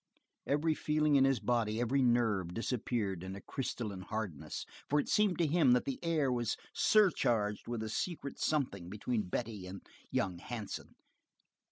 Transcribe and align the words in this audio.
Every 0.47 0.73
feeling 0.73 1.15
in 1.15 1.25
his 1.25 1.39
body, 1.39 1.79
every 1.79 2.01
nerve, 2.01 2.55
disappeared 2.55 3.21
in 3.23 3.35
a 3.35 3.39
crystalline 3.41 4.01
hardness, 4.01 4.65
for 4.89 4.99
it 4.99 5.07
seemed 5.07 5.37
to 5.37 5.45
him 5.45 5.73
that 5.73 5.85
the 5.85 5.99
air 6.03 6.31
was 6.31 6.57
surcharged 6.73 7.65
by 7.67 7.85
a 7.85 7.87
secret 7.87 8.39
something 8.39 8.89
between 8.89 9.29
Betty 9.29 9.67
and 9.67 9.81
young 10.09 10.39
Hansen. 10.39 10.95